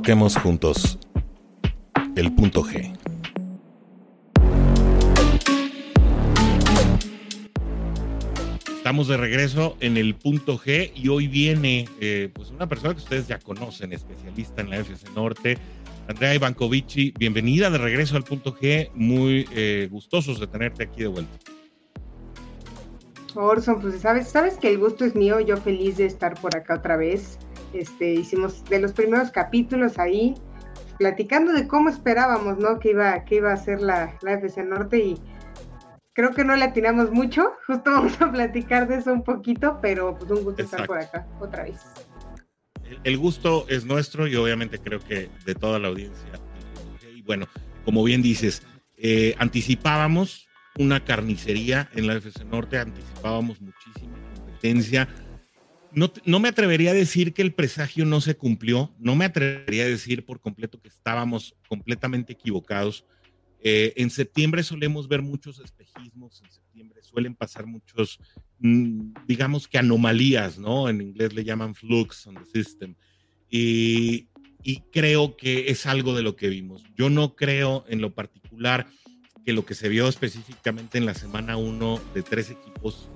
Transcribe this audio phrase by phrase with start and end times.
[0.00, 0.98] Toquemos juntos
[2.16, 2.90] el punto G.
[8.74, 13.00] Estamos de regreso en el punto G y hoy viene eh, pues una persona que
[13.00, 15.58] ustedes ya conocen, especialista en la FC Norte,
[16.08, 17.12] Andrea Ivankovici.
[17.18, 21.36] Bienvenida de regreso al punto G, muy eh, gustosos de tenerte aquí de vuelta.
[23.34, 26.76] Orson, pues sabes, sabes que el gusto es mío, yo feliz de estar por acá
[26.76, 27.38] otra vez.
[27.72, 30.34] Este, hicimos de los primeros capítulos ahí,
[30.98, 32.78] platicando de cómo esperábamos, ¿no?
[32.78, 35.20] Que iba, que iba a ser la, la FC Norte y
[36.12, 37.52] creo que no le atinamos mucho.
[37.66, 41.26] Justo vamos a platicar de eso un poquito, pero pues un gusto estar por acá
[41.40, 41.80] otra vez.
[43.04, 46.28] El, gusto es nuestro y obviamente creo que de toda la audiencia.
[47.14, 47.46] Y bueno,
[47.84, 48.62] como bien dices,
[48.96, 55.08] eh, anticipábamos una carnicería en la FC Norte, anticipábamos muchísima competencia
[55.92, 59.88] no, me atrevería a decir que el presagio no se cumplió, no me atrevería a
[59.88, 63.04] decir por completo que estábamos completamente equivocados.
[63.62, 68.18] Eh, en septiembre solemos ver muchos espejismos, en septiembre suelen pasar muchos,
[68.58, 70.88] mm, digamos que anomalías, ¿no?
[70.88, 72.94] En inglés le llaman flux on the system.
[73.50, 74.28] Y,
[74.62, 76.84] y creo que es algo de lo que vimos.
[76.96, 78.86] Yo no creo en lo particular
[79.44, 83.08] que lo que se vio específicamente en la semana 1 de tres equipos,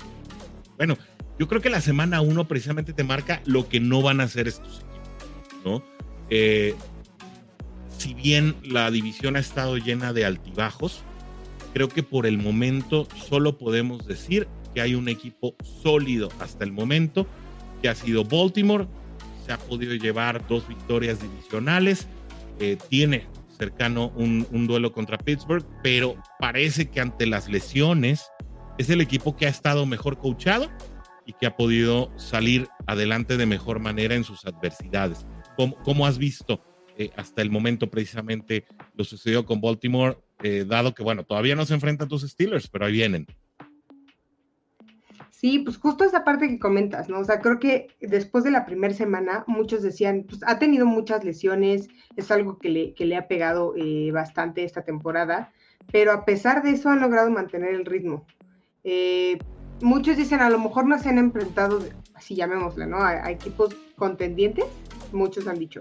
[0.77, 0.99] bueno,
[1.39, 4.47] yo creo que la semana uno precisamente te marca lo que no van a hacer
[4.47, 5.83] estos equipos, ¿no?
[6.31, 6.75] Eh,
[7.99, 11.03] si bien la división ha estado llena de altibajos,
[11.73, 16.73] creo que por el momento solo podemos decir que hay un equipo sólido hasta el
[16.73, 17.27] momento,
[17.83, 18.87] que ha sido Baltimore,
[19.47, 22.07] se ha podido llevar dos victorias divisionales,
[22.61, 28.29] eh, tiene cercano un, un, duelo contra Pittsburgh, pero parece que ante las lesiones
[28.79, 30.71] es el equipo que ha estado mejor coachado
[31.27, 35.27] y que ha podido salir adelante de mejor manera en sus adversidades.
[35.85, 36.61] ¿Cómo, has visto
[36.99, 38.65] eh, hasta el momento precisamente
[38.95, 42.87] lo sucedió con Baltimore, eh, dado que, bueno, todavía no se enfrentan tus Steelers, pero
[42.87, 43.27] ahí vienen?
[45.45, 47.19] Sí, pues justo esa parte que comentas, ¿no?
[47.19, 51.23] O sea, creo que después de la primera semana, muchos decían, pues ha tenido muchas
[51.23, 55.53] lesiones, es algo que le, que le ha pegado eh, bastante esta temporada,
[55.93, 58.27] pero a pesar de eso han logrado mantener el ritmo.
[58.85, 59.39] Eh,
[59.85, 61.79] muchos dicen a lo mejor no se han enfrentado,
[62.15, 63.03] así llamémosle, ¿no?
[63.03, 64.65] A, equipos contendientes,
[65.13, 65.81] muchos han dicho.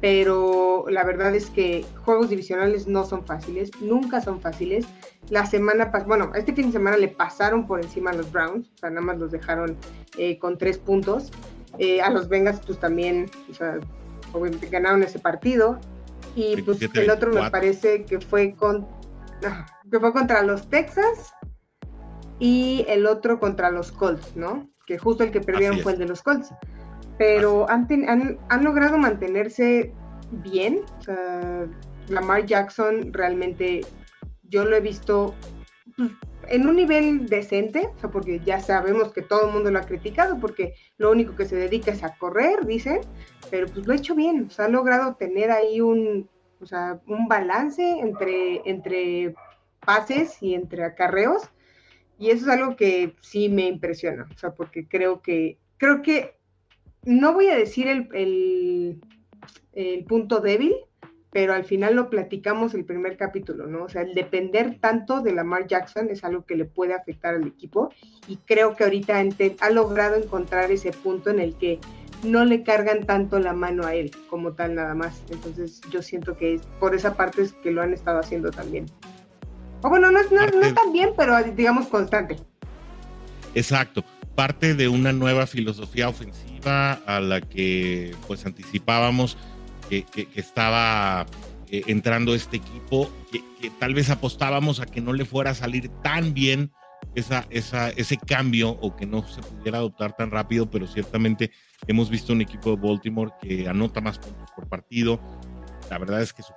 [0.00, 4.84] Pero la verdad es que juegos divisionales no son fáciles, nunca son fáciles.
[5.30, 8.68] La semana pasada, bueno, este fin de semana le pasaron por encima a los Browns,
[8.74, 9.76] o sea, nada más los dejaron
[10.18, 11.30] eh, con tres puntos.
[11.78, 13.78] Eh, a los Bengals, pues también, o sea,
[14.32, 15.78] obviamente ganaron ese partido.
[16.34, 18.86] Y pues el otro me parece que fue con
[19.90, 21.32] que fue contra los Texas
[22.38, 24.68] y el otro contra los Colts, ¿no?
[24.86, 26.52] Que justo el que perdieron fue el de los Colts.
[27.18, 27.88] Pero han,
[28.48, 29.92] han, logrado mantenerse
[30.30, 30.80] bien.
[30.98, 31.66] O sea,
[32.08, 33.80] Lamar Jackson realmente
[34.42, 35.34] yo lo he visto
[35.96, 36.10] pues,
[36.48, 39.86] en un nivel decente, o sea, porque ya sabemos que todo el mundo lo ha
[39.86, 43.00] criticado, porque lo único que se dedica es a correr, dicen,
[43.50, 46.28] pero pues lo ha hecho bien, o sea, ha logrado tener ahí un,
[46.60, 49.34] o sea, un balance entre, entre
[49.84, 51.50] pases y entre acarreos,
[52.18, 56.36] y eso es algo que sí me impresiona, o sea, porque creo que, creo que,
[57.04, 59.00] no voy a decir el,
[59.72, 60.74] el, punto débil,
[61.30, 63.84] pero al final lo platicamos el primer capítulo, ¿no?
[63.84, 67.46] O sea, el depender tanto de Lamar Jackson es algo que le puede afectar al
[67.46, 67.90] equipo
[68.26, 69.22] y creo que ahorita
[69.60, 71.78] ha logrado encontrar ese punto en el que
[72.24, 75.22] no le cargan tanto la mano a él como tal nada más.
[75.30, 78.86] Entonces yo siento que por esa parte es que lo han estado haciendo también.
[79.86, 82.36] O bueno, no, no, no tan bien, pero digamos constante.
[83.54, 84.04] Exacto.
[84.34, 89.38] Parte de una nueva filosofía ofensiva a la que pues anticipábamos
[89.88, 90.04] que,
[90.34, 91.24] estaba
[91.70, 95.88] eh, entrando este equipo, que, tal vez apostábamos a que no le fuera a salir
[96.02, 96.72] tan bien
[97.14, 101.52] esa, esa, ese cambio o que no se pudiera adoptar tan rápido, pero ciertamente
[101.86, 105.20] hemos visto un equipo de Baltimore que anota más puntos por partido.
[105.90, 106.52] La verdad es que su,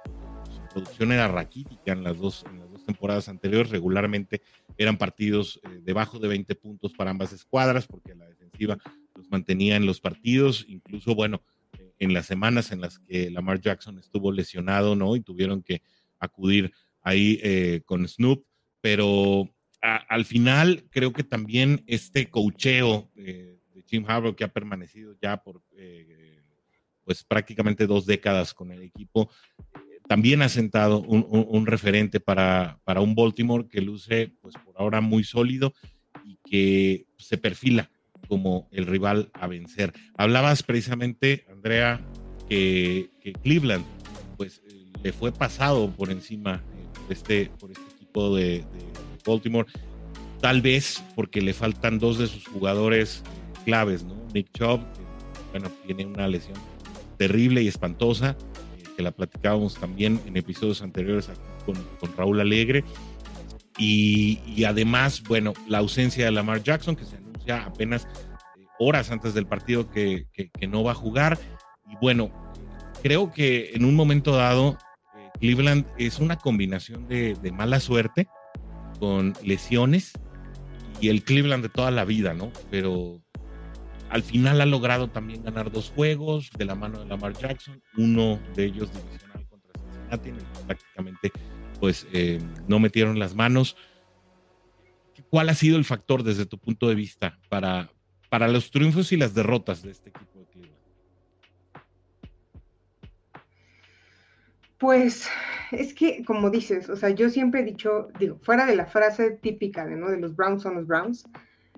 [0.70, 2.59] producción era raquítica en las dos, en
[2.90, 4.42] temporadas anteriores regularmente
[4.76, 8.80] eran partidos eh, debajo de 20 puntos para ambas escuadras, porque la defensiva
[9.16, 11.44] los mantenía en los partidos, incluso, bueno,
[11.78, 15.16] eh, en las semanas en las que Lamar Jackson estuvo lesionado, ¿no?
[15.16, 15.84] Y tuvieron que
[16.20, 16.72] acudir
[17.04, 18.44] ahí eh, con Snoop,
[18.82, 19.48] pero
[19.82, 25.62] al final creo que también este cocheo de Jim Harbaugh que ha permanecido ya por
[27.06, 29.32] pues prácticamente dos décadas con el equipo,
[30.10, 35.24] también ha sentado un, referente para, para, un Baltimore que luce, pues por ahora muy
[35.24, 35.76] sólido
[36.26, 37.92] y que se perfila
[38.28, 39.94] como el rival a vencer.
[40.18, 42.02] Hablabas precisamente, Andrea,
[42.50, 43.12] que,
[43.44, 43.86] Cleveland
[44.36, 44.64] pues
[45.04, 46.64] le fue pasado por encima
[47.04, 48.66] por, este, por este equipo de,
[49.24, 49.68] Baltimore,
[50.42, 53.22] tal vez porque le faltan dos de sus jugadores
[53.64, 54.16] claves, ¿no?
[54.34, 55.02] Nick Chubb, que
[55.52, 56.58] bueno, tiene una lesión
[57.18, 58.69] terrible y espantosa, eh,
[59.00, 61.32] que la platicábamos también en episodios anteriores
[61.66, 62.84] con, con Raúl Alegre.
[63.78, 68.04] Y, y, además, bueno, la ausencia de Lamar Jackson, que se anuncia apenas
[68.58, 71.40] eh, horas antes del partido que, que, no va a jugar.
[71.90, 72.30] Y bueno,
[73.02, 74.78] creo que en un momento dado,
[75.16, 78.28] eh, Cleveland es una combinación de, de, mala suerte
[79.00, 80.12] con lesiones
[81.00, 82.52] y el Cleveland de toda la vida, ¿no?
[82.70, 83.22] Pero
[84.10, 88.40] al final ha logrado también ganar dos juegos de la mano de Lamar Jackson, uno
[88.56, 91.32] de ellos divisional contra Cincinnati, en el que prácticamente
[91.80, 93.78] pues eh, no metieron las manos.
[95.30, 97.92] ¿Cuál ha sido el factor desde tu punto de vista para,
[98.30, 100.80] para los triunfos y las derrotas de este equipo de Cleveland?
[104.80, 105.30] Pues
[105.72, 109.32] es que, como dices, o sea, yo siempre he dicho, digo, fuera de la frase
[109.32, 110.10] típica de, ¿no?
[110.10, 111.26] de los Browns son los Browns,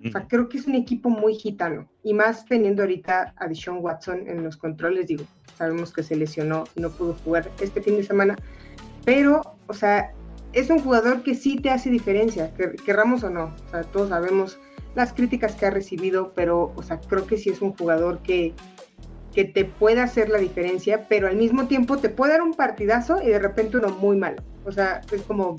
[0.04, 1.88] o sea, creo que es un equipo muy gitano.
[2.02, 5.24] Y más teniendo ahorita a Deshaun Watson en los controles, digo,
[5.56, 8.36] sabemos que se lesionó y no pudo jugar este fin de semana.
[9.04, 10.12] Pero, o sea,
[10.52, 12.52] es un jugador que sí te hace diferencia,
[12.84, 13.54] querramos o no.
[13.66, 14.58] O sea, todos sabemos
[14.94, 18.54] las críticas que ha recibido, pero, o sea, creo que sí es un jugador que,
[19.34, 23.22] que te puede hacer la diferencia, pero al mismo tiempo te puede dar un partidazo
[23.22, 24.42] y de repente uno muy malo.
[24.64, 25.56] O sea, es como,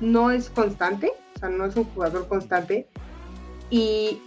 [0.00, 2.86] no es constante, o sea, no es un jugador constante,
[3.70, 4.20] y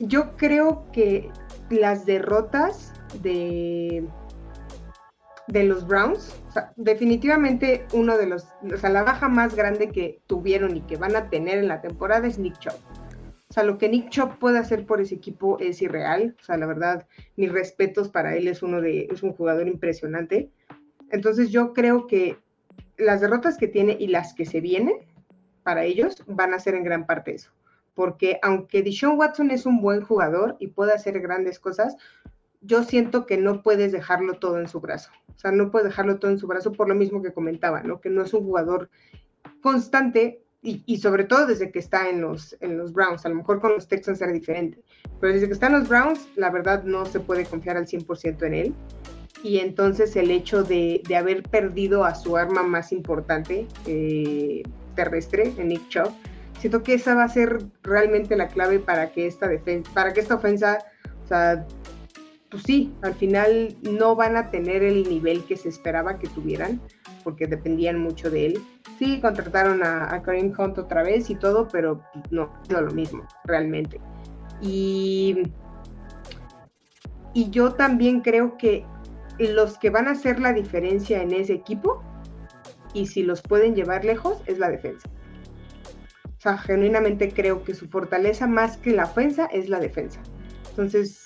[0.00, 1.30] yo creo que
[1.70, 2.92] las derrotas
[3.22, 4.06] de,
[5.46, 6.34] de los Browns,
[6.76, 11.16] definitivamente uno de los, o sea, la baja más grande que tuvieron y que van
[11.16, 12.78] a tener en la temporada es Nick Chubb.
[13.48, 16.34] O sea, lo que Nick Chubb puede hacer por ese equipo es irreal.
[16.40, 17.06] O sea, la verdad,
[17.36, 20.50] mis respetos para él, es uno de, es un jugador impresionante.
[21.10, 22.38] Entonces yo creo que
[22.96, 24.96] las derrotas que tiene y las que se vienen
[25.62, 27.52] para ellos van a ser en gran parte eso
[27.94, 31.96] porque aunque Deshaun Watson es un buen jugador y puede hacer grandes cosas,
[32.60, 35.10] yo siento que no puedes dejarlo todo en su brazo.
[35.34, 38.00] O sea, no puedes dejarlo todo en su brazo por lo mismo que comentaba, ¿no?
[38.00, 38.88] Que no es un jugador
[39.60, 43.26] constante y, sobre todo desde que está en los, en los Browns.
[43.26, 44.82] A lo mejor con los Texans era diferente,
[45.20, 48.46] pero desde que está en los Browns, la verdad no se puede confiar al 100%
[48.46, 48.74] en él.
[49.42, 54.62] Y entonces el hecho de, haber perdido a su arma más importante eh,
[54.94, 56.10] terrestre, en Nick Chubb,
[56.64, 60.20] siento que esa va a ser realmente la clave para que esta defensa, para que
[60.20, 60.78] esta ofensa,
[61.22, 61.66] o sea,
[62.50, 66.80] pues sí, al final no van a tener el nivel que se esperaba que tuvieran,
[67.22, 68.62] porque dependían mucho de él.
[68.98, 72.00] Sí, contrataron a, a Kareem Hunt otra vez y todo, pero
[72.30, 74.00] no, no lo mismo, realmente.
[74.62, 75.42] Y,
[77.34, 78.86] y yo también creo que
[79.38, 82.02] los que van a hacer la diferencia en ese equipo,
[82.94, 85.10] y si los pueden llevar lejos, es la defensa
[86.44, 90.22] sea, genuinamente creo que su fortaleza más que la ofensa es la defensa.
[90.70, 91.24] Entonces,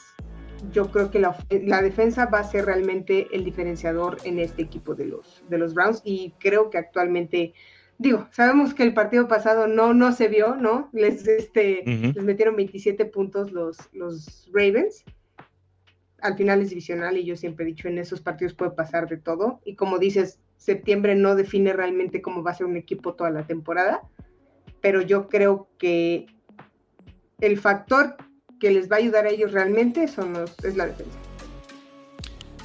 [0.73, 5.07] yo creo que la, defensa va a ser realmente el diferenciador en este equipo de
[5.07, 7.55] los, de los Browns y creo que actualmente,
[7.99, 10.89] digo, sabemos que el partido pasado no, no se vio, ¿no?
[10.93, 15.05] Les, este, les metieron 27 puntos los, los Ravens.
[16.21, 19.17] Al final es divisional y yo siempre he dicho, en esos partidos puede pasar de
[19.17, 19.61] todo.
[19.65, 23.47] Y como dices, septiembre no define realmente cómo va a ser un equipo toda la
[23.47, 24.03] temporada
[24.81, 26.27] pero yo creo que
[27.41, 28.17] el factor
[28.59, 31.19] que les va a ayudar a ellos realmente son los, es la defensa.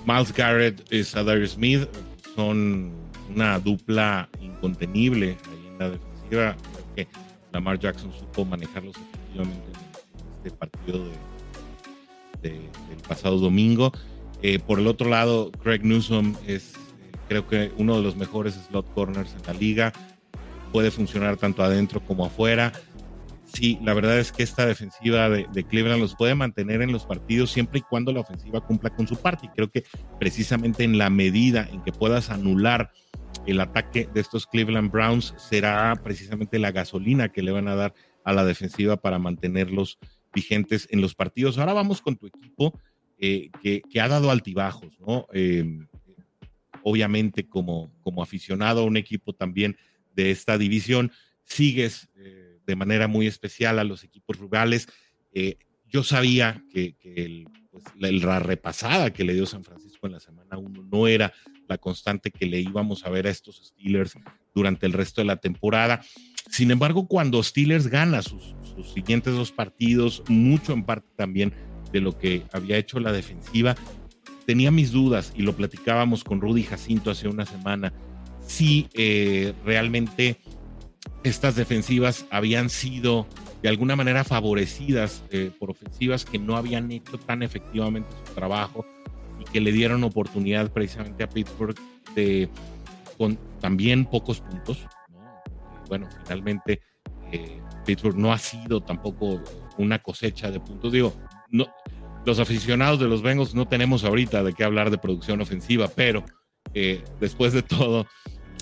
[0.05, 1.87] Miles Garrett y Sadar Smith
[2.35, 2.91] son
[3.29, 6.55] una dupla incontenible ahí en la defensiva.
[7.53, 11.05] Lamar Jackson supo manejarlos efectivamente en este partido
[12.41, 13.91] de, del pasado domingo.
[14.41, 16.77] Eh, por el otro lado, Craig Newsom es, eh,
[17.29, 19.93] creo que, uno de los mejores slot corners en la liga
[20.73, 22.73] puede funcionar tanto adentro como afuera.
[23.45, 27.51] Sí, la verdad es que esta defensiva de, Cleveland los puede mantener en los partidos
[27.51, 29.45] siempre y cuando la ofensiva cumpla con su parte.
[29.45, 29.83] Y creo que
[30.19, 32.91] precisamente en la medida en que puedas anular
[33.45, 37.93] el ataque de estos Cleveland Browns, será precisamente la gasolina que le van a dar
[38.23, 39.99] a la defensiva para mantenerlos
[40.33, 41.59] vigentes en los partidos.
[41.59, 42.79] Ahora vamos con tu equipo
[43.19, 45.27] eh, que, ha dado altibajos, ¿no?
[45.33, 45.85] Eh,
[46.81, 49.77] obviamente como, como aficionado a un equipo también
[50.13, 51.11] de esta división.
[51.43, 54.87] Sigues eh, de manera muy especial a los equipos rurales.
[55.33, 56.95] Eh, yo sabía que,
[57.71, 61.33] pues, la, repasada que le dio San Francisco en la semana 1 no era
[61.67, 64.17] la constante que le íbamos a ver a estos Steelers
[64.53, 66.01] durante el resto de la temporada.
[66.49, 71.53] Sin embargo, cuando Steelers gana sus, sus siguientes dos partidos, mucho en parte también
[71.91, 73.75] de lo que había hecho la defensiva,
[74.45, 77.93] tenía mis dudas y lo platicábamos con Rudy Jacinto hace una semana,
[78.47, 80.37] si eh, realmente
[81.23, 83.27] estas defensivas habían sido
[83.61, 88.85] de alguna manera favorecidas eh, por ofensivas que no habían hecho tan efectivamente su trabajo
[89.39, 91.75] y que le dieron oportunidad precisamente a Pittsburgh
[92.13, 92.49] de
[93.17, 94.85] con también pocos puntos.
[95.87, 96.81] Bueno, finalmente
[97.31, 99.41] eh, Pittsburgh no ha sido tampoco
[99.77, 100.91] una cosecha de puntos.
[100.91, 101.13] Digo,
[101.49, 101.67] no,
[102.25, 106.23] los aficionados de los Bengals no tenemos ahorita de qué hablar de producción ofensiva, pero
[106.73, 108.07] eh, después de todo,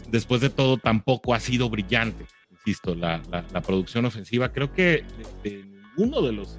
[0.10, 3.22] después de todo tampoco ha sido brillante, insisto, la,
[3.65, 4.51] producción ofensiva.
[4.51, 5.03] Creo que
[5.44, 6.58] de, ninguno de los,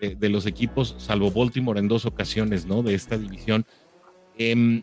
[0.00, 2.82] de los equipos, salvo Baltimore en dos ocasiones, ¿no?
[2.82, 3.66] De esta división,
[4.36, 4.82] em,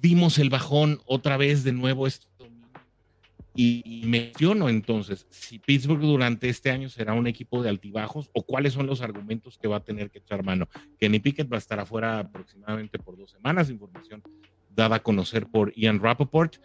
[0.00, 2.26] vimos el bajón otra vez de nuevo esto
[3.54, 8.72] y, menciono entonces si Pittsburgh durante este año será un equipo de altibajos o cuáles
[8.72, 10.68] son los argumentos que va a tener que echar mano.
[10.98, 14.22] Kenny Pickett va a estar afuera aproximadamente por dos semanas, información
[14.70, 16.56] dada a conocer por Ian Rappaport.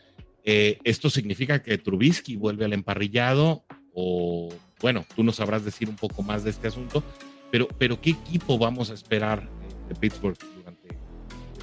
[0.44, 4.50] Eh, esto significa que Trubisky vuelve al emparrillado o,
[4.82, 7.03] bueno, tú nos sabrás decir un poco más de este asunto,
[7.51, 9.50] pero, pero ¿qué equipo vamos a esperar
[9.89, 10.98] de Pittsburgh durante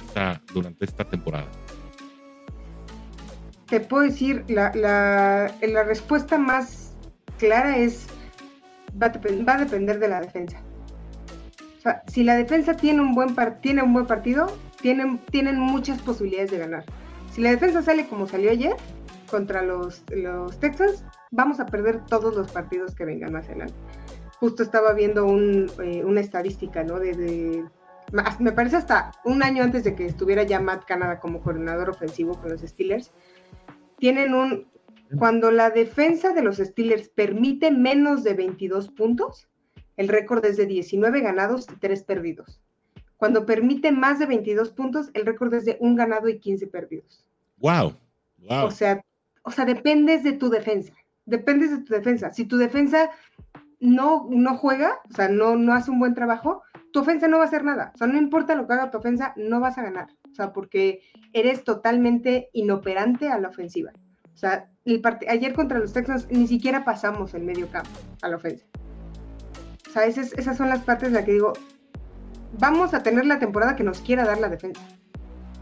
[0.05, 1.49] esta, durante esta temporada?
[3.67, 6.93] Te puedo decir, la, la, la respuesta más
[7.37, 8.07] clara es,
[9.01, 10.59] va a, va a, depender de la defensa.
[11.77, 14.47] O sea, si la defensa tiene un buen, tiene un buen partido,
[14.81, 16.83] tienen, tienen muchas posibilidades de ganar.
[17.31, 18.75] Si la defensa sale como salió ayer
[19.29, 23.73] contra los, los Texans, vamos a perder todos los partidos que vengan más adelante.
[24.39, 26.99] Justo estaba viendo un, eh, una estadística, ¿no?
[26.99, 27.65] De, de,
[28.39, 32.39] me parece hasta un año antes de que estuviera ya Matt Canada como coordinador ofensivo
[32.39, 33.11] con los Steelers,
[33.97, 34.67] tienen un,
[35.17, 39.47] cuando la defensa de los Steelers permite menos de 22 puntos,
[39.97, 42.61] el récord es de 19 ganados y 3 perdidos.
[43.17, 47.25] Cuando permite más de 22 puntos, el récord es de un ganado y 15 perdidos.
[47.57, 47.95] Wow.
[48.49, 48.65] wow.
[48.65, 49.03] O sea,
[49.43, 50.93] o sea, dependes de tu defensa.
[51.25, 52.31] Dependes de tu defensa.
[52.33, 53.09] Si tu defensa
[53.79, 57.43] no, no juega, o sea, no, no hace un buen trabajo, tu ofensa no va
[57.43, 57.91] a hacer nada.
[57.95, 60.07] O sea, no importa lo que haga tu ofensa, no vas a ganar.
[60.35, 60.99] O sea, porque
[61.31, 63.93] eres totalmente inoperante a la ofensiva.
[64.33, 67.89] O sea, el ayer contra los Texans ni siquiera pasamos el medio campo
[68.21, 68.65] a la ofensa.
[69.87, 71.53] O sea, esas, esas son las partes en las que digo,
[72.59, 74.81] vamos a tener la temporada que nos quiera dar la defensa.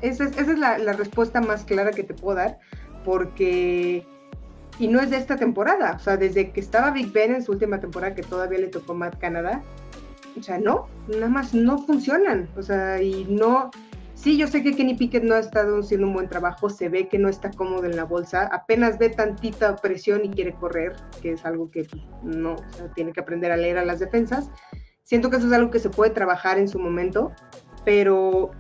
[0.01, 2.57] Esa es, esa es la, la, respuesta más clara que te puedo dar,
[3.05, 4.07] porque...
[4.79, 7.51] Y no es de esta temporada, o sea, desde que estaba Big Ben en su
[7.51, 9.61] última temporada, que todavía le tocó Matt Canadá,
[10.35, 13.69] o sea, no, nada más no funcionan, o sea, y no,
[14.23, 17.09] Sí, yo sé que Kenny Pickett no ha estado haciendo un buen trabajo, se ve
[17.09, 21.33] que no está cómodo en la bolsa, apenas ve tantita presión y quiere correr, que
[21.33, 24.49] es algo que pues, no, o sea, tiene que aprender a leer a las defensas.
[25.03, 27.33] Siento que eso es algo que se puede trabajar en su momento,
[27.83, 28.51] pero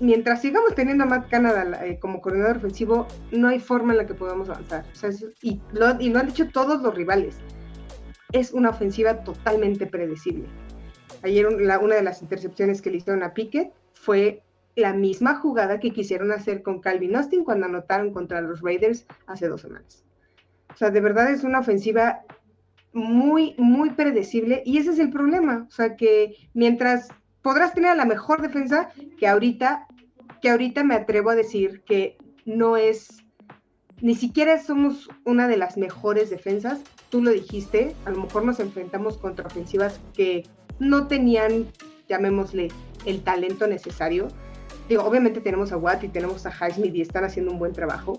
[0.00, 4.06] mientras sigamos teniendo a Matt Canada eh, como coordinador ofensivo, no hay forma en la
[4.06, 4.84] que podamos avanzar.
[4.92, 5.08] O sea,
[5.40, 7.36] y, lo, han dicho todos los rivales.
[8.32, 10.44] Es una ofensiva totalmente predecible.
[11.22, 14.42] Ayer una de las intercepciones que le hicieron a Pickett fue
[14.76, 19.48] la misma jugada que quisieron hacer con Calvin Austin cuando anotaron contra los Raiders hace
[19.48, 20.04] dos semanas.
[20.72, 22.22] O sea, de verdad es una ofensiva
[22.92, 25.66] muy, muy predecible y ese es el problema.
[25.68, 27.08] O sea, que mientras
[27.42, 29.86] podrás tener la mejor defensa, que ahorita,
[30.40, 33.24] que ahorita me atrevo a decir que no es,
[34.00, 36.80] ni siquiera somos una de las mejores defensas.
[37.10, 40.44] Tú lo dijiste, a lo mejor nos enfrentamos contra ofensivas que
[40.78, 41.66] no tenían,
[42.08, 42.68] llamémosle,
[43.06, 44.28] el talento necesario
[44.96, 48.18] obviamente tenemos a Watt y tenemos a Highsmith y están haciendo un buen trabajo,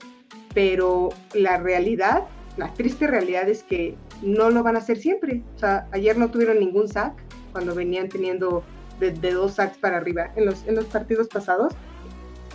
[0.54, 2.24] pero la realidad,
[2.58, 5.44] la triste realidad es que no lo van a hacer siempre.
[5.56, 7.14] O sea, ayer no tuvieron ningún sack
[7.52, 8.64] cuando venían teniendo
[9.00, 11.74] de, dos sacks para arriba en los, en los partidos pasados.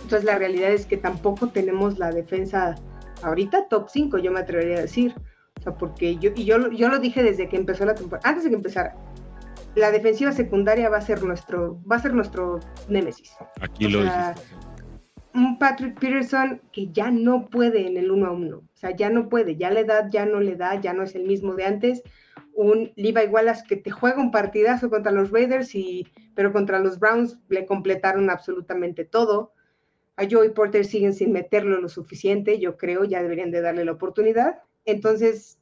[0.03, 2.75] Entonces la realidad es que tampoco tenemos la defensa
[3.23, 5.13] ahorita top 5, yo me atrevería a decir.
[5.59, 8.43] O sea, porque yo, y yo, yo lo dije desde que empezó la temporada, antes
[8.43, 8.95] de que empezara,
[9.77, 13.35] la defensiva secundaria va a ser nuestro, va a ser nuestro némesis.
[13.61, 14.33] Aquí lo sea,
[15.35, 18.57] Un Patrick Peterson que ya no puede en el uno a uno.
[18.57, 21.13] O sea, ya no puede, ya la edad ya no le da, ya no es
[21.13, 22.01] el mismo de antes.
[22.53, 26.97] Un Levi Wallace que te juega un partidazo contra los Raiders, y, pero contra los
[26.97, 29.53] Browns le completaron absolutamente todo.
[30.15, 33.91] A Joey Porter siguen sin meterlo lo suficiente, yo creo, ya deberían de darle la
[33.91, 34.63] oportunidad.
[34.85, 35.56] Entonces,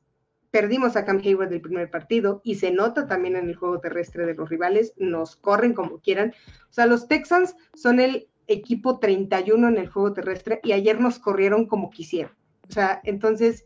[0.56, 4.26] Perdimos a Cam Hayward del primer partido y se nota también en el juego terrestre
[4.26, 6.34] de los rivales, nos corren como quieran.
[6.70, 11.20] O sea, los Texans son el equipo 31 en el juego terrestre y ayer nos
[11.20, 12.32] corrieron como quisieron.
[12.70, 13.66] O sea, entonces,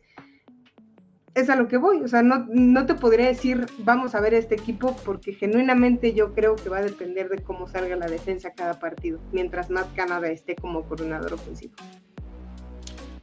[1.36, 2.02] es a lo que voy.
[2.02, 6.34] O sea, no, no te podría decir, vamos a ver este equipo, porque genuinamente yo
[6.34, 10.28] creo que va a depender de cómo salga la defensa cada partido, mientras Matt Canada
[10.30, 11.76] esté como coordinador ofensivo.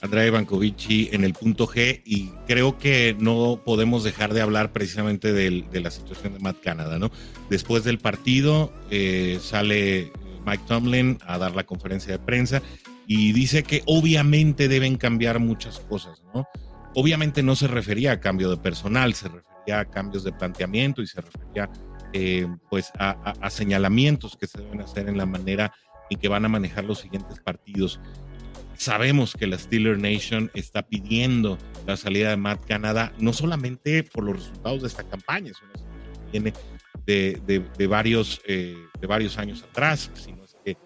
[0.02, 5.32] Andrea Ivankovici en el punto G y creo que no podemos dejar de hablar precisamente
[5.32, 7.10] de la situación de Matt Canada, ¿no?
[7.50, 10.12] Después del partido eh, sale
[10.44, 12.62] Mike Tomlin a dar la conferencia de prensa
[13.06, 16.46] y dice que obviamente deben cambiar muchas cosas, ¿no?
[16.94, 21.06] Obviamente no se refería a cambio de personal, se refería a cambios de planteamiento y
[21.06, 21.70] se refería
[22.12, 25.72] eh, pues a, señalamientos que se deben hacer en la manera
[26.08, 28.00] en que van a manejar los siguientes partidos.
[28.76, 34.24] Sabemos que la Steeler Nation está pidiendo la salida de Matt Canada, no solamente por
[34.24, 36.52] los resultados de esta campaña, es una situación que viene
[37.06, 40.76] de, varios, eh, de varios años atrás, sino es que, eh,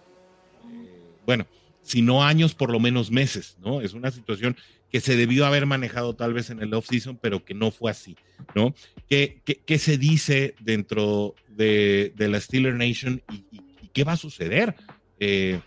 [1.26, 1.46] bueno,
[1.82, 3.80] si no años, por lo menos meses, ¿no?
[3.80, 4.56] Es una situación
[4.90, 8.16] que se debió haber manejado tal vez en el off-season, pero que no fue así,
[8.54, 8.74] ¿no?
[9.08, 9.40] ¿Qué,
[9.78, 13.60] se dice dentro de, la Steeler Nation y,
[13.92, 14.76] qué va a suceder
[15.18, 15.60] eh,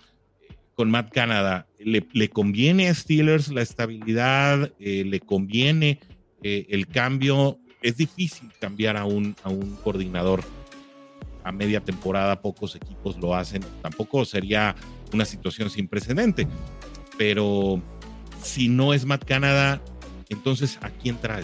[0.76, 1.68] con Matt Canada?
[1.86, 4.72] ¿Le, conviene a Steelers la estabilidad?
[4.80, 6.00] Eh, ¿Le conviene
[6.42, 7.60] eh, el cambio?
[7.82, 10.44] Es difícil cambiar a un, a un coordinador
[11.44, 13.62] a media temporada, pocos equipos lo hacen.
[13.82, 14.76] Tampoco sería
[15.14, 16.48] una situación sin precedente.
[17.18, 17.82] Pero
[18.42, 19.82] si no es Matt Canada,
[20.30, 21.44] entonces ¿a quién trae?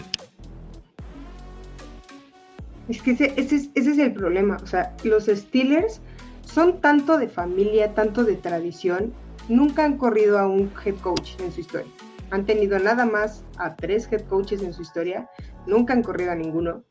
[2.88, 4.56] Es que ese, ese, es el problema.
[4.62, 6.00] O sea, los Steelers
[6.44, 9.12] son tanto de familia, tanto de tradición,
[9.48, 11.90] nunca han corrido a un head coach en su historia.
[12.30, 15.28] Han tenido nada más a tres head coaches en su historia,
[15.66, 16.84] nunca han corrido a ninguno.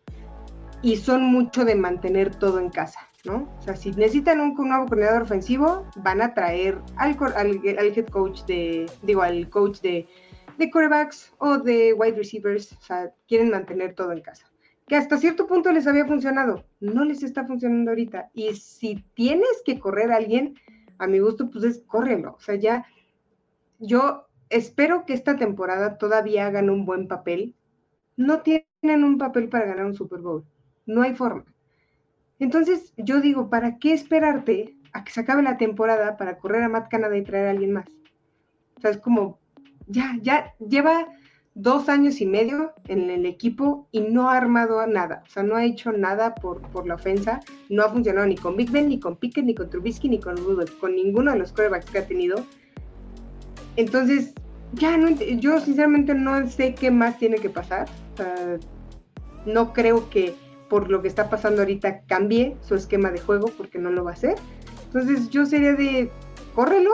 [0.81, 3.09] Y son mucho de mantener todo en casa.
[3.25, 3.49] ¿no?
[3.59, 7.17] O sea, si necesitan un, nuevo coordinador ofensivo, van a traer al,
[7.65, 10.07] head coach de, digo, al coach de,
[10.57, 14.45] de quarterbacks o de wide receivers, o sea, quieren mantener todo en casa.
[14.87, 18.31] Que hasta cierto punto les había funcionado, no les está funcionando ahorita.
[18.33, 20.55] Y si tienes que correr a alguien,
[20.99, 22.35] a mi gusto, pues es córrelo.
[22.37, 22.85] O sea, ya
[23.79, 27.55] yo espero que esta temporada todavía hagan un buen papel.
[28.17, 30.45] No tienen un papel para ganar un Super Bowl.
[30.85, 31.45] No hay forma.
[32.37, 36.69] Entonces, yo digo, ¿para qué esperarte a que se acabe la temporada para correr a
[36.69, 37.87] Matt Canada y traer a alguien más?
[38.77, 39.39] O sea, es como,
[39.87, 41.07] ya, ya lleva
[41.55, 45.23] dos años y medio en el equipo y no ha armado nada.
[45.27, 47.41] O sea, no ha hecho nada por, por la ofensa.
[47.69, 50.37] No ha funcionado ni con Big Ben, ni con Pickett, ni con Trubisky, ni con
[50.37, 52.43] Rudolph, con ninguno de los quarterbacks que ha tenido.
[53.75, 54.33] Entonces,
[54.73, 57.87] ya no, yo sinceramente no sé qué más tiene que pasar.
[58.15, 58.57] Sea,
[59.45, 60.35] no creo que
[60.69, 64.11] por lo que está pasando ahorita cambie su esquema de juego porque no lo va
[64.11, 64.35] a hacer.
[64.85, 66.11] Entonces yo sería de,
[66.53, 66.91] córrelo,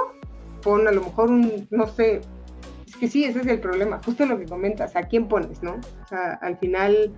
[0.61, 2.21] pon a lo mejor un, no sé,
[2.95, 5.73] que sí, ese es el problema, justo lo que comentas, ¿a quién pones, no?
[5.73, 7.13] O sea, al final,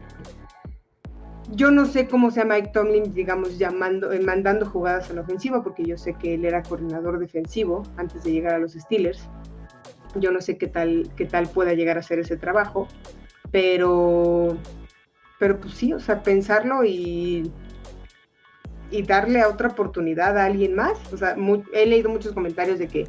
[1.52, 5.64] yo no sé cómo sea Mike Tomlin, digamos, llamando, eh, mandando jugadas a la ofensiva,
[5.64, 9.30] porque yo sé que él era coordinador defensivo antes de llegar a los Steelers.
[10.16, 12.88] Yo no sé qué tal, qué tal pueda llegar a hacer ese trabajo,
[13.52, 14.58] pero
[15.40, 17.52] pero pues sí, o sea, pensarlo y,
[18.90, 20.98] y darle a otra oportunidad a alguien más.
[21.14, 21.36] O sea,
[21.74, 23.08] he leído muchos comentarios de que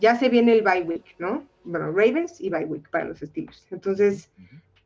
[0.00, 1.46] ya se viene el bye week, ¿no?
[1.64, 3.66] Bueno, Ravens y bye week para los Steelers.
[3.70, 4.30] Entonces,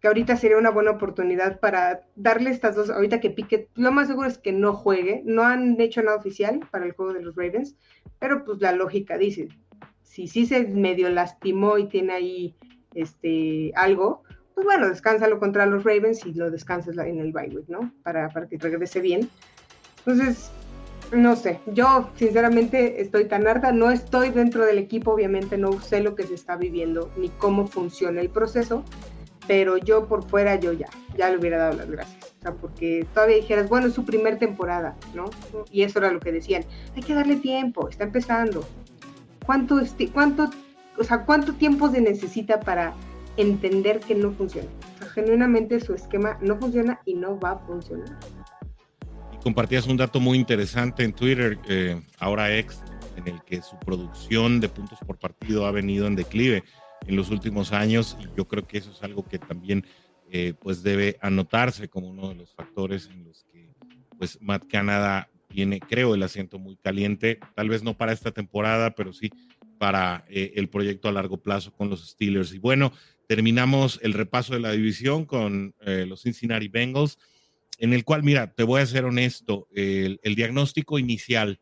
[0.00, 4.08] que ahorita sería una buena oportunidad para darle estas dos, ahorita que Piquet, lo más
[4.08, 7.34] seguro es que no juegue, no han hecho nada oficial para el juego de los
[7.36, 7.74] Ravens,
[8.18, 9.48] pero pues la lógica dice,
[10.02, 12.54] si sí se medio lastimó y tiene ahí
[12.94, 14.24] este algo,
[14.54, 17.92] pues bueno, descánsalo contra los Ravens y lo descansas en el bye week, ¿no?
[18.02, 19.28] Para, para que regrese bien.
[19.98, 20.52] Entonces,
[21.12, 26.00] no sé, yo sinceramente estoy tan harta, no estoy dentro del equipo, obviamente no sé
[26.00, 28.84] lo que se está viviendo ni cómo funciona el proceso,
[29.46, 33.06] pero yo por fuera yo ya, ya le hubiera dado las gracias, o sea, porque
[33.12, 35.30] todavía dijeras, bueno, es su primer temporada, ¿no?
[35.70, 36.64] Y eso era lo que decían,
[36.96, 38.66] hay que darle tiempo, está empezando.
[39.44, 39.80] ¿Cuánto,
[40.12, 40.50] cuánto,
[40.98, 42.94] o sea, cuánto tiempo se necesita para
[43.36, 44.68] entender que no funciona.
[45.12, 48.18] genuinamente su esquema no funciona y no va a funcionar.
[49.44, 52.82] Compartías un dato muy interesante en Twitter, eh, ahora ex,
[53.14, 56.64] en el que su producción de puntos por partido ha venido en declive
[57.06, 59.84] en los últimos años y yo creo que eso es algo que también
[60.30, 63.68] eh, pues debe anotarse como uno de los factores en los que
[64.16, 68.94] pues Matt Canada tiene, creo, el asiento muy caliente, tal vez no para esta temporada,
[68.94, 69.30] pero sí
[69.78, 72.54] para eh, el proyecto a largo plazo con los Steelers.
[72.54, 72.94] Y bueno,
[73.28, 77.18] terminamos el repaso de la división con eh, los Cincinnati Bengals,
[77.78, 81.60] en el cual, mira, te voy a ser honesto, el, diagnóstico inicial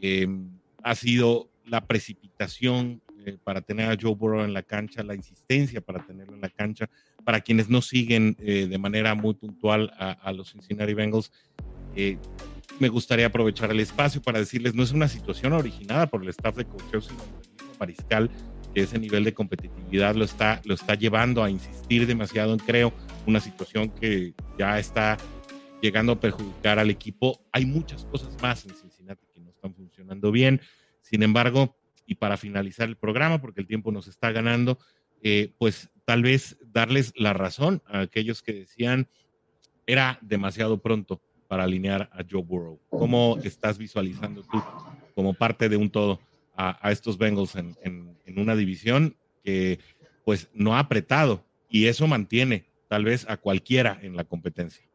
[0.00, 0.50] em,
[0.82, 5.80] ha sido la precipitación eh, para tener a Joe Burrow en la cancha, la insistencia
[5.80, 6.88] para tenerlo en la cancha,
[7.24, 11.30] para quienes no siguen eh, de manera muy puntual a, los Cincinnati Bengals,
[11.94, 12.16] eh,
[12.78, 16.56] me gustaría aprovechar el espacio para decirles, no es una situación originada por el staff
[16.56, 18.30] de coaching, sino el mariscal,
[18.74, 22.92] que ese nivel de competitividad lo está, lo está llevando a insistir demasiado en, creo,
[23.26, 25.18] una situación que ya está
[25.80, 27.40] llegando a perjudicar al equipo.
[27.52, 30.60] Hay muchas cosas más en Cincinnati que no están funcionando bien.
[31.00, 34.78] Sin embargo, y para finalizar el programa, porque el tiempo nos está ganando,
[35.22, 39.08] eh, pues tal vez darles la razón a aquellos que decían
[39.86, 42.80] era demasiado pronto para alinear a Joe Burrow.
[42.88, 44.62] ¿Cómo estás visualizando tú
[45.14, 46.20] como parte de un todo
[46.56, 49.80] a, estos Bengals en, en, una división que
[50.24, 54.89] pues no ha apretado y eso mantiene tal vez a cualquiera en la competencia?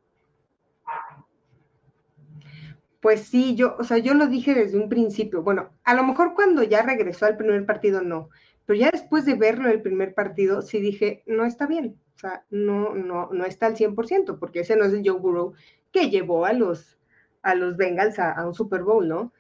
[3.06, 5.44] Pues sí, yo, o sea, yo lo dije desde un principio.
[5.44, 8.32] Bueno, a lo mejor cuando ya regresó al primer partido no,
[8.66, 12.02] pero ya después de verlo el primer partido sí dije, no está bien.
[12.16, 15.54] O sea, no, no, no está al 100%, porque ese no es el Joe Burrow
[15.92, 16.98] que llevó a los,
[17.44, 19.32] a los Bengals a, un Super Bowl, ¿no?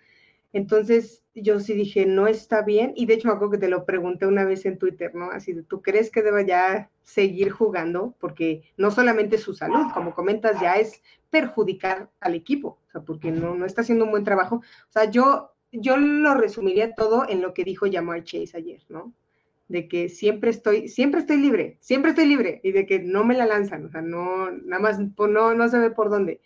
[0.53, 4.27] Entonces, yo sí dije, no está bien, y de hecho me que te lo pregunté
[4.27, 5.31] una vez en Twitter, ¿no?
[5.31, 8.13] Así de, ¿tú crees que deba ya seguir jugando?
[8.19, 11.01] Porque no solamente su salud, como comentas, ya es
[11.31, 14.57] perjudicar al equipo, porque no, no está haciendo un buen trabajo.
[14.57, 19.13] O sea, yo, yo lo resumiría todo en lo que dijo Jamar Chase ayer, ¿no?
[19.67, 23.35] De que siempre estoy, siempre estoy libre, siempre estoy libre, y de que no me
[23.35, 26.39] la lanzan, o sea, no, nada más, no, no se ve por dónde.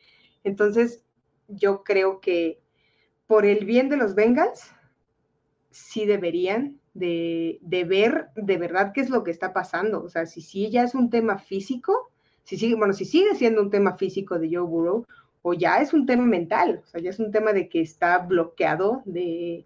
[0.44, 1.04] Entonces,
[1.48, 2.62] yo creo que
[3.28, 4.72] por el bien de los Bengals,
[5.70, 10.04] sí deberían de, ver de verdad qué es lo que está pasando.
[10.04, 12.12] O sea, si sí ya es un tema físico,
[12.44, 15.06] si sigue, bueno, si sigue siendo un tema físico de Joe Burrow,
[15.42, 18.20] o ya es un tema mental, o sea, ya es un tema de que está
[18.20, 19.66] bloqueado de,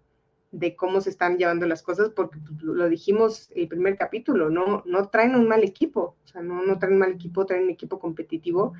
[0.76, 5.34] cómo se están llevando las cosas, porque lo dijimos el primer capítulo, no, no traen
[5.34, 8.74] un mal equipo, o sea, no, no traen un mal equipo, traen un equipo competitivo,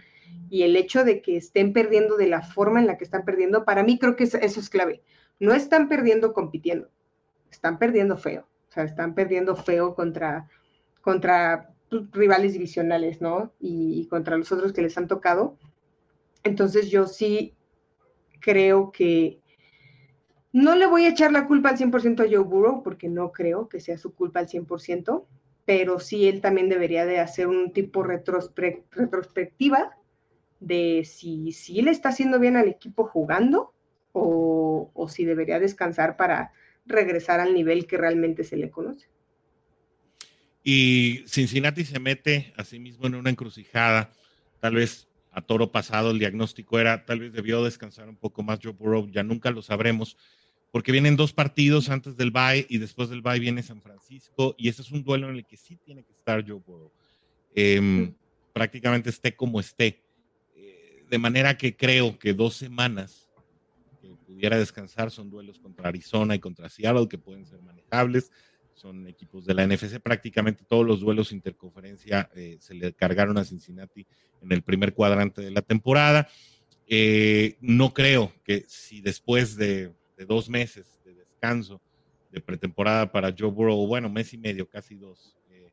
[0.50, 3.64] y el hecho de que estén perdiendo de la forma en la que están perdiendo,
[3.64, 5.02] para mí creo que eso es clave.
[5.40, 6.88] No están perdiendo compitiendo,
[7.50, 10.48] están perdiendo feo, o sea, están perdiendo feo contra,
[11.00, 11.74] contra
[12.12, 13.52] rivales divisionales, ¿no?
[13.60, 15.56] Y, contra los otros que les han tocado.
[16.44, 17.54] Entonces yo sí
[18.40, 19.40] creo que
[20.52, 23.68] no le voy a echar la culpa al 100% a Joe Burrow, porque no creo
[23.68, 25.26] que sea su culpa al 100%,
[25.64, 29.96] pero sí él también debería de hacer un tipo retrospectiva
[30.60, 33.74] de si, si le está haciendo bien al equipo jugando
[34.12, 36.52] o, o si debería descansar para
[36.86, 39.08] regresar al nivel que realmente se le conoce.
[40.62, 44.12] Y Cincinnati se mete a sí mismo en una encrucijada,
[44.60, 48.60] tal vez a toro pasado el diagnóstico era, tal vez debió descansar un poco más
[48.62, 50.16] Joe Burrow, ya nunca lo sabremos,
[50.70, 54.68] porque vienen dos partidos antes del bye y después del bye viene San Francisco y
[54.68, 56.90] ese es un duelo en el que sí tiene que estar Joe Burrow.
[57.54, 58.14] Em,
[58.52, 60.02] prácticamente esté como esté.
[60.56, 63.28] Eh, de manera que creo que dos semanas
[64.26, 68.30] pudiera descansar son duelos contra Arizona y contra Seattle que pueden ser manejables.
[68.74, 70.00] Son equipos de la NFC.
[70.00, 74.06] Prácticamente todos los duelos interconferencia eh, se le cargaron a Cincinnati
[74.42, 76.28] en el primer cuadrante de la temporada.
[76.86, 79.92] Eh, no creo que si después de,
[80.28, 81.80] dos meses de descanso
[82.30, 85.70] de pretemporada para Joe Burrow, bueno, mes y medio, casi dos, eh,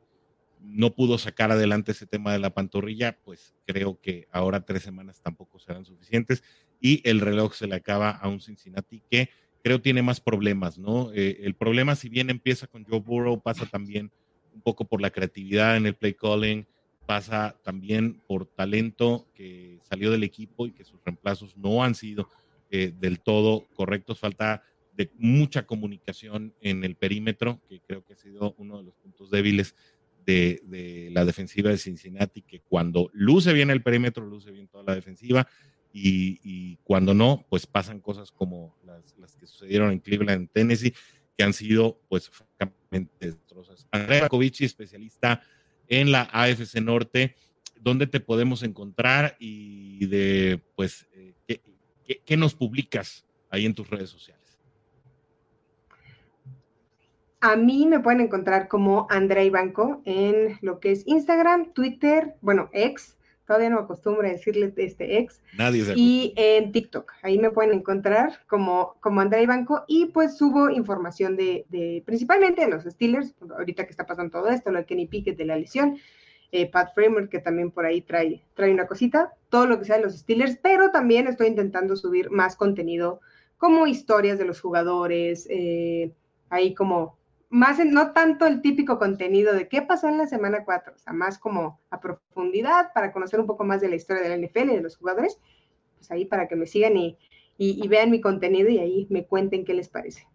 [0.61, 5.21] no pudo sacar adelante ese tema de la pantorrilla, pues creo que ahora tres semanas
[5.21, 6.43] tampoco serán suficientes
[6.79, 9.29] y el reloj se le acaba a un Cincinnati que
[9.63, 11.11] creo tiene más problemas, ¿no?
[11.13, 14.11] Eh, el problema, si bien empieza con Joe Burrow, pasa también
[14.53, 16.65] un poco por la creatividad en el play calling,
[17.05, 22.29] pasa también por talento que salió del equipo y que sus reemplazos no han sido
[22.69, 24.19] eh, del todo correctos.
[24.19, 24.63] Falta
[24.95, 29.29] de mucha comunicación en el perímetro, que creo que ha sido uno de los puntos
[29.29, 29.75] débiles
[30.25, 34.83] de, de, la defensiva de Cincinnati, que cuando luce bien el perímetro, luce bien toda
[34.83, 35.47] la defensiva
[35.93, 40.93] y, cuando no, pues pasan cosas como las, que sucedieron en Cleveland, en Tennessee,
[41.37, 43.87] que han sido pues francamente destrozas.
[43.91, 45.41] Andrea Kovici, especialista
[45.87, 47.35] en la AFC Norte,
[47.79, 51.61] ¿dónde te podemos encontrar y de pues eh, ¿qué,
[52.05, 54.41] qué, qué nos publicas ahí en tus redes sociales?
[57.43, 62.69] A mí me pueden encontrar como Andrea Ibanco en lo que es Instagram, Twitter, bueno,
[62.71, 63.17] ex,
[63.51, 65.41] todavía no me acostumbro a decirle este ex.
[65.57, 70.37] Nadie se Y en TikTok, ahí me pueden encontrar como, como Andrea Banco y pues
[70.37, 74.79] subo información de, de, principalmente de los Steelers, ahorita que está pasando todo esto, lo
[74.79, 75.97] de Kenny Pickett de la lesión,
[76.53, 79.97] eh, Pat Framer que también por ahí trae, trae una cosita, todo lo que sea
[79.97, 83.19] de los Steelers, pero también estoy intentando subir más contenido
[83.57, 86.13] como historias de los jugadores, eh,
[86.49, 87.17] ahí como
[87.51, 91.11] más, no tanto el típico contenido de qué pasó en la semana 4, o sea,
[91.11, 94.71] más como a profundidad para conocer un poco más de la historia de la NFL
[94.71, 95.37] y de los jugadores,
[95.97, 97.17] pues ahí para que me sigan y,
[97.57, 100.25] y vean mi contenido y ahí me cuenten qué les parece.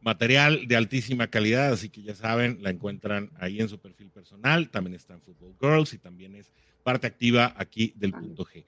[0.00, 4.70] Material de altísima calidad, así que ya saben, la encuentran ahí en su perfil personal,
[4.70, 6.50] también está en Football Girls y también es
[6.82, 8.64] parte activa aquí del punto G.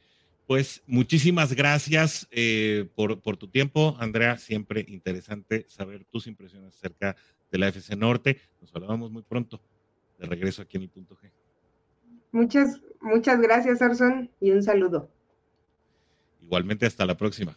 [0.51, 4.37] Pues muchísimas gracias eh, por, por, tu tiempo, Andrea.
[4.37, 7.15] Siempre interesante saber tus impresiones acerca
[7.53, 8.41] de la FC Norte.
[8.61, 9.61] Nos hablamos muy pronto.
[10.19, 11.31] De regreso aquí en el punto G.
[12.33, 15.09] Muchas, muchas gracias, Arson, y un saludo.
[16.43, 17.57] Igualmente, hasta la próxima.